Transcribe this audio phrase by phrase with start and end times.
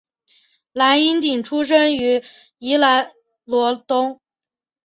[0.73, 2.23] 蓝荫鼎出生于
[2.57, 3.11] 宜兰
[3.43, 4.19] 罗东